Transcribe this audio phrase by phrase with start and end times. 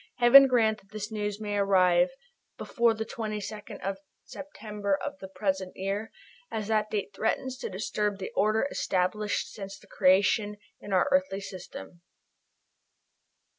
[0.15, 2.09] Heaven grant that this news may arrive
[2.57, 6.11] before the 22d of September of the present year,
[6.49, 11.39] as that date threatens to disturb the order established since the creation in our earthly
[11.39, 12.01] system.